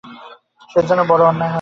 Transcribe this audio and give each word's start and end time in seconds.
সে 0.69 0.79
যে 0.87 1.03
বড়ো 1.09 1.23
অন্যায় 1.25 1.39
হবে। 1.39 1.49